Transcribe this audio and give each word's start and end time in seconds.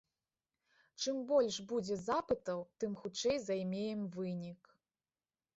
Чым 1.01 1.19
больш 1.31 1.59
будзе 1.73 1.97
запытаў, 2.07 2.63
тым 2.85 2.97
хутчэй 3.05 3.37
займеем 3.47 4.01
вынік. 4.17 4.61